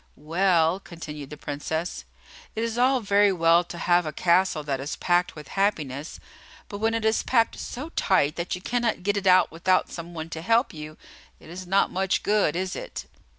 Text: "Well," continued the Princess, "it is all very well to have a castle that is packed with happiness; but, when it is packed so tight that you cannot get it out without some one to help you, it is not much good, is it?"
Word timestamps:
"Well," 0.15 0.79
continued 0.79 1.29
the 1.29 1.37
Princess, 1.37 2.05
"it 2.55 2.63
is 2.63 2.75
all 2.75 3.01
very 3.01 3.31
well 3.31 3.63
to 3.65 3.77
have 3.77 4.03
a 4.07 4.11
castle 4.11 4.63
that 4.63 4.79
is 4.79 4.95
packed 4.95 5.35
with 5.35 5.49
happiness; 5.49 6.19
but, 6.69 6.79
when 6.79 6.95
it 6.95 7.05
is 7.05 7.21
packed 7.21 7.59
so 7.59 7.89
tight 7.89 8.35
that 8.35 8.55
you 8.55 8.61
cannot 8.61 9.03
get 9.03 9.15
it 9.15 9.27
out 9.27 9.51
without 9.51 9.91
some 9.91 10.15
one 10.15 10.31
to 10.31 10.41
help 10.41 10.73
you, 10.73 10.97
it 11.39 11.51
is 11.51 11.67
not 11.67 11.91
much 11.91 12.23
good, 12.23 12.55
is 12.55 12.75
it?" 12.75 13.05